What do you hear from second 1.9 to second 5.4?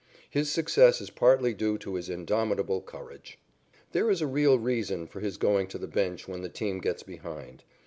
his indomitable courage. There is a real reason for his